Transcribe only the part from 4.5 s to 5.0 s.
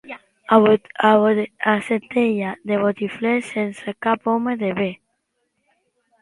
de bé.